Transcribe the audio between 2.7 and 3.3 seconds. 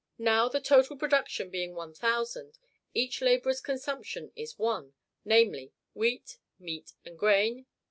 each